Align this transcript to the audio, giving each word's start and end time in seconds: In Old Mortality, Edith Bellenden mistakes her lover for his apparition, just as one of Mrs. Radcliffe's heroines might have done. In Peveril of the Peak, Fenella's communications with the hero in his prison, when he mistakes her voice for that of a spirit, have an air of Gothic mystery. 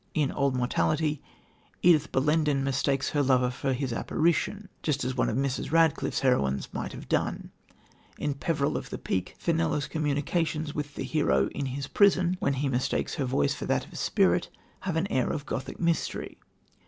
In 0.15 0.31
Old 0.31 0.55
Mortality, 0.55 1.21
Edith 1.83 2.11
Bellenden 2.11 2.63
mistakes 2.63 3.09
her 3.11 3.21
lover 3.21 3.51
for 3.51 3.71
his 3.71 3.93
apparition, 3.93 4.67
just 4.81 5.03
as 5.05 5.15
one 5.15 5.29
of 5.29 5.37
Mrs. 5.37 5.71
Radcliffe's 5.71 6.21
heroines 6.21 6.67
might 6.73 6.91
have 6.93 7.07
done. 7.07 7.51
In 8.17 8.33
Peveril 8.33 8.77
of 8.77 8.89
the 8.89 8.97
Peak, 8.97 9.35
Fenella's 9.37 9.85
communications 9.87 10.73
with 10.73 10.95
the 10.95 11.03
hero 11.03 11.49
in 11.49 11.67
his 11.67 11.85
prison, 11.87 12.35
when 12.39 12.53
he 12.55 12.67
mistakes 12.67 13.13
her 13.13 13.25
voice 13.25 13.53
for 13.53 13.65
that 13.67 13.85
of 13.85 13.93
a 13.93 13.95
spirit, 13.95 14.49
have 14.79 14.95
an 14.95 15.05
air 15.11 15.29
of 15.29 15.45
Gothic 15.45 15.79
mystery. 15.79 16.39